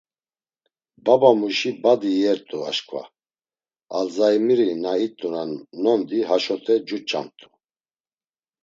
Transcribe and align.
Babamuşi 1.05 1.71
badi 1.83 2.09
iyert̆u 2.17 2.57
aşǩva; 2.69 3.03
Alzaymiri 3.97 4.69
na 4.83 4.93
it̆unan 5.05 5.51
nondi 5.83 6.19
haşote 6.29 6.75
cuç̌amt̆u. 6.87 7.47